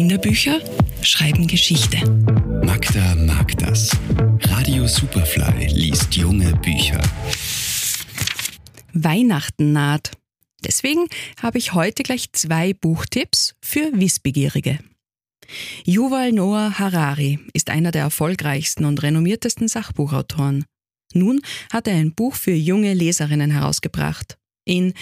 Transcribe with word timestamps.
Kinderbücher 0.00 0.62
schreiben 1.02 1.46
Geschichte. 1.46 1.98
Magda 2.64 3.14
mag 3.16 3.58
das. 3.58 3.90
Radio 4.44 4.86
Superfly 4.86 5.66
liest 5.66 6.16
junge 6.16 6.56
Bücher. 6.56 7.02
Weihnachten 8.94 9.74
naht. 9.74 10.12
Deswegen 10.64 11.06
habe 11.42 11.58
ich 11.58 11.74
heute 11.74 12.02
gleich 12.02 12.32
zwei 12.32 12.72
Buchtipps 12.72 13.54
für 13.60 13.90
Wissbegierige. 13.92 14.78
Yuval 15.84 16.32
Noah 16.32 16.78
Harari 16.78 17.38
ist 17.52 17.68
einer 17.68 17.90
der 17.90 18.00
erfolgreichsten 18.00 18.86
und 18.86 19.02
renommiertesten 19.02 19.68
Sachbuchautoren. 19.68 20.64
Nun 21.12 21.42
hat 21.70 21.86
er 21.86 21.96
ein 21.96 22.14
Buch 22.14 22.36
für 22.36 22.54
junge 22.54 22.94
Leserinnen 22.94 23.50
herausgebracht. 23.50 24.38
In 24.64 24.94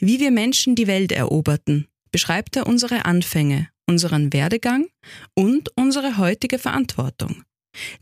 Wie 0.00 0.18
wir 0.18 0.32
Menschen 0.32 0.74
die 0.74 0.88
Welt 0.88 1.12
eroberten 1.12 1.86
beschreibt 2.10 2.56
er 2.56 2.66
unsere 2.66 3.04
Anfänge, 3.04 3.68
unseren 3.92 4.32
Werdegang 4.32 4.86
und 5.34 5.68
unsere 5.76 6.16
heutige 6.16 6.58
Verantwortung. 6.58 7.44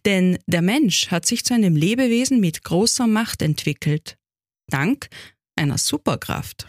Denn 0.04 0.38
der 0.46 0.62
Mensch 0.62 1.10
hat 1.10 1.26
sich 1.26 1.44
zu 1.44 1.52
einem 1.52 1.74
Lebewesen 1.74 2.38
mit 2.38 2.62
großer 2.62 3.08
Macht 3.08 3.42
entwickelt. 3.42 4.16
Dank 4.68 5.08
einer 5.56 5.78
Superkraft. 5.78 6.68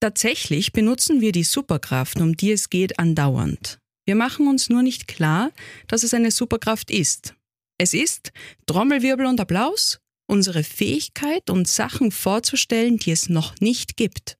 Tatsächlich 0.00 0.72
benutzen 0.72 1.20
wir 1.20 1.30
die 1.30 1.44
Superkraft, 1.44 2.20
um 2.20 2.36
die 2.36 2.50
es 2.50 2.68
geht, 2.68 2.98
andauernd. 2.98 3.78
Wir 4.04 4.16
machen 4.16 4.48
uns 4.48 4.68
nur 4.68 4.82
nicht 4.82 5.06
klar, 5.06 5.52
dass 5.86 6.02
es 6.02 6.12
eine 6.12 6.32
Superkraft 6.32 6.90
ist. 6.90 7.34
Es 7.78 7.94
ist, 7.94 8.32
Trommelwirbel 8.66 9.26
und 9.26 9.40
Applaus, 9.40 10.00
unsere 10.28 10.64
Fähigkeit, 10.64 11.48
uns 11.48 11.76
Sachen 11.76 12.10
vorzustellen, 12.10 12.96
die 12.96 13.12
es 13.12 13.28
noch 13.28 13.54
nicht 13.60 13.96
gibt. 13.96 14.36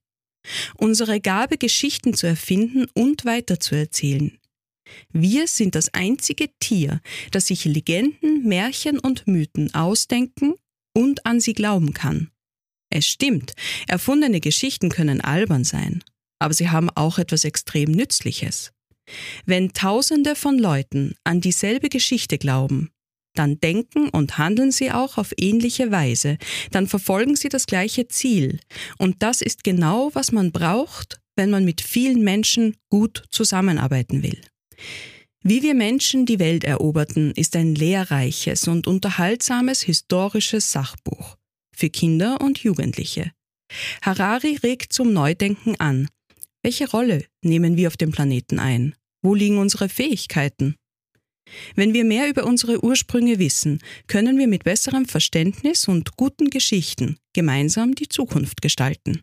Unsere 0.75 1.19
Gabe, 1.19 1.57
Geschichten 1.57 2.13
zu 2.13 2.27
erfinden 2.27 2.87
und 2.93 3.25
weiterzuerzählen. 3.25 4.37
Wir 5.11 5.47
sind 5.47 5.75
das 5.75 5.93
einzige 5.93 6.49
Tier, 6.59 7.01
das 7.31 7.47
sich 7.47 7.65
Legenden, 7.65 8.43
Märchen 8.43 8.99
und 8.99 9.27
Mythen 9.27 9.73
ausdenken 9.73 10.55
und 10.93 11.25
an 11.25 11.39
sie 11.39 11.53
glauben 11.53 11.93
kann. 11.93 12.29
Es 12.89 13.07
stimmt, 13.07 13.53
erfundene 13.87 14.39
Geschichten 14.39 14.89
können 14.89 15.21
albern 15.21 15.63
sein, 15.63 16.03
aber 16.39 16.53
sie 16.53 16.69
haben 16.69 16.89
auch 16.91 17.17
etwas 17.17 17.43
extrem 17.43 17.91
Nützliches. 17.91 18.71
Wenn 19.45 19.73
Tausende 19.73 20.35
von 20.35 20.59
Leuten 20.59 21.15
an 21.23 21.41
dieselbe 21.41 21.89
Geschichte 21.89 22.37
glauben, 22.37 22.92
dann 23.35 23.59
denken 23.59 24.09
und 24.09 24.37
handeln 24.37 24.71
sie 24.71 24.91
auch 24.91 25.17
auf 25.17 25.33
ähnliche 25.37 25.91
Weise, 25.91 26.37
dann 26.71 26.87
verfolgen 26.87 27.35
sie 27.35 27.49
das 27.49 27.65
gleiche 27.65 28.07
Ziel. 28.07 28.59
Und 28.97 29.21
das 29.23 29.41
ist 29.41 29.63
genau, 29.63 30.11
was 30.13 30.31
man 30.31 30.51
braucht, 30.51 31.19
wenn 31.35 31.49
man 31.49 31.65
mit 31.65 31.81
vielen 31.81 32.23
Menschen 32.23 32.75
gut 32.89 33.23
zusammenarbeiten 33.29 34.23
will. 34.23 34.39
Wie 35.45 35.61
wir 35.61 35.73
Menschen 35.73 36.25
die 36.25 36.39
Welt 36.39 36.63
eroberten, 36.63 37.31
ist 37.31 37.55
ein 37.55 37.75
lehrreiches 37.75 38.67
und 38.67 38.87
unterhaltsames 38.87 39.81
historisches 39.81 40.71
Sachbuch 40.71 41.35
für 41.75 41.89
Kinder 41.89 42.39
und 42.39 42.59
Jugendliche. 42.59 43.31
Harari 44.01 44.55
regt 44.63 44.93
zum 44.93 45.11
Neudenken 45.11 45.77
an. 45.79 46.07
Welche 46.61 46.89
Rolle 46.89 47.25
nehmen 47.43 47.75
wir 47.75 47.89
auf 47.89 47.97
dem 47.97 48.11
Planeten 48.11 48.59
ein? 48.59 48.95
Wo 49.21 49.35
liegen 49.35 49.57
unsere 49.57 49.89
Fähigkeiten? 49.89 50.75
Wenn 51.75 51.93
wir 51.93 52.03
mehr 52.03 52.29
über 52.29 52.45
unsere 52.45 52.83
Ursprünge 52.83 53.39
wissen, 53.39 53.79
können 54.07 54.37
wir 54.37 54.47
mit 54.47 54.63
besserem 54.63 55.05
Verständnis 55.05 55.87
und 55.87 56.17
guten 56.17 56.49
Geschichten 56.49 57.17
gemeinsam 57.33 57.95
die 57.95 58.09
Zukunft 58.09 58.61
gestalten. 58.61 59.21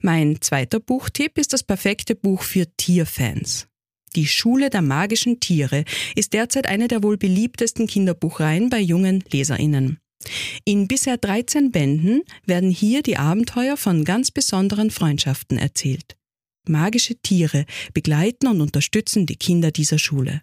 Mein 0.00 0.40
zweiter 0.40 0.80
Buchtipp 0.80 1.38
ist 1.38 1.52
das 1.52 1.62
perfekte 1.62 2.14
Buch 2.14 2.42
für 2.42 2.66
Tierfans. 2.76 3.66
Die 4.14 4.26
Schule 4.26 4.70
der 4.70 4.82
magischen 4.82 5.40
Tiere 5.40 5.84
ist 6.14 6.32
derzeit 6.32 6.66
eine 6.66 6.88
der 6.88 7.02
wohl 7.02 7.18
beliebtesten 7.18 7.86
Kinderbuchreihen 7.86 8.70
bei 8.70 8.80
jungen 8.80 9.22
Leserinnen. 9.30 9.98
In 10.64 10.88
bisher 10.88 11.16
13 11.16 11.70
Bänden 11.70 12.22
werden 12.44 12.70
hier 12.70 13.02
die 13.02 13.16
Abenteuer 13.16 13.76
von 13.76 14.04
ganz 14.04 14.30
besonderen 14.30 14.90
Freundschaften 14.90 15.58
erzählt. 15.58 16.16
Magische 16.66 17.16
Tiere 17.16 17.64
begleiten 17.94 18.48
und 18.48 18.60
unterstützen 18.60 19.26
die 19.26 19.36
Kinder 19.36 19.70
dieser 19.70 19.98
Schule. 19.98 20.42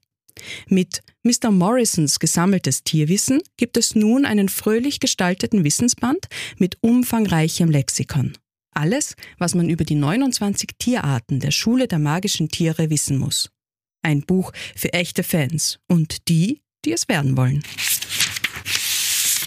Mit 0.68 1.01
Mr. 1.23 1.51
Morrisons 1.51 2.19
gesammeltes 2.19 2.84
Tierwissen 2.84 3.41
gibt 3.57 3.78
es 3.78 3.96
nun 3.96 4.25
einen 4.25 4.50
fröhlich 4.50 5.00
gestalteten 5.00 5.63
Wissensband 5.63 6.28
mit 6.57 6.78
umfangreichem 6.81 7.69
Lexikon. 7.69 8.38
Alles, 8.72 9.16
was 9.38 9.56
man 9.56 9.69
über 9.69 9.85
die 9.85 9.95
29 9.95 10.72
Tierarten 10.78 11.40
der 11.40 11.51
Schule 11.51 11.88
der 11.88 12.00
magischen 12.00 12.50
Tiere 12.50 12.90
wissen 12.90 13.18
muss. 13.18 13.50
Ein 14.01 14.22
Buch 14.22 14.51
für 14.75 14.94
echte 14.94 15.24
Fans 15.24 15.79
und 15.88 16.28
die, 16.28 16.62
die 16.84 16.91
es 16.91 17.07
werden 17.07 17.38
wollen. 17.38 17.63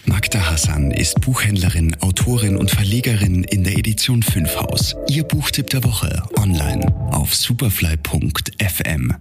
Magda 0.07 0.51
Hassan 0.51 0.91
ist 0.91 1.21
Buchhändlerin, 1.21 1.95
Autorin 2.01 2.57
und 2.57 2.71
Verlegerin 2.71 3.45
in 3.45 3.63
der 3.63 3.77
Edition 3.77 4.23
5 4.23 4.57
Haus. 4.57 4.97
Ihr 5.09 5.23
Buchtipp 5.23 5.69
der 5.69 5.85
Woche 5.85 6.23
online 6.37 6.87
auf 7.13 7.35
superfly.fm. 7.35 9.15